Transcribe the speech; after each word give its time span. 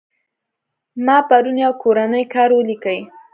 ما 1.05 1.17
پرون 1.29 1.57
يو 1.63 1.71
کورنى 1.81 2.21
کار 2.33 2.49
وليکى. 2.57 2.97